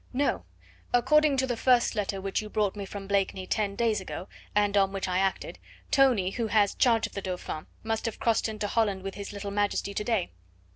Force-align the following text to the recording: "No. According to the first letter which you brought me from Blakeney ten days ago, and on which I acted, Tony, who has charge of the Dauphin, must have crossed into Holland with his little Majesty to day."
"No. 0.13 0.45
According 0.95 1.37
to 1.37 1.45
the 1.45 1.55
first 1.55 1.93
letter 1.93 2.19
which 2.19 2.41
you 2.41 2.49
brought 2.49 2.75
me 2.75 2.85
from 2.87 3.05
Blakeney 3.05 3.45
ten 3.45 3.75
days 3.75 4.01
ago, 4.01 4.27
and 4.55 4.75
on 4.75 4.91
which 4.91 5.07
I 5.07 5.19
acted, 5.19 5.59
Tony, 5.91 6.31
who 6.31 6.47
has 6.47 6.73
charge 6.73 7.05
of 7.05 7.13
the 7.13 7.21
Dauphin, 7.21 7.67
must 7.83 8.07
have 8.07 8.19
crossed 8.19 8.49
into 8.49 8.65
Holland 8.65 9.03
with 9.03 9.13
his 9.13 9.31
little 9.31 9.51
Majesty 9.51 9.93
to 9.93 10.03
day." 10.03 10.31